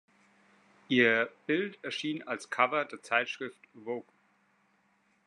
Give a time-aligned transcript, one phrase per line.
[0.89, 4.11] Ihr Bild erschien als Cover der Zeitschrift "Vogue.